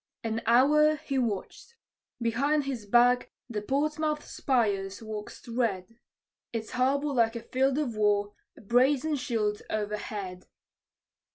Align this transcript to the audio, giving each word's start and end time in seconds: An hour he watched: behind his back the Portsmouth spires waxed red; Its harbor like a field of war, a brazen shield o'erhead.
An 0.23 0.41
hour 0.47 0.95
he 0.95 1.19
watched: 1.19 1.75
behind 2.19 2.63
his 2.63 2.87
back 2.87 3.29
the 3.47 3.61
Portsmouth 3.61 4.25
spires 4.25 4.99
waxed 4.99 5.47
red; 5.47 5.99
Its 6.51 6.71
harbor 6.71 7.09
like 7.13 7.35
a 7.35 7.43
field 7.43 7.77
of 7.77 7.95
war, 7.95 8.33
a 8.57 8.61
brazen 8.61 9.15
shield 9.15 9.61
o'erhead. 9.69 10.47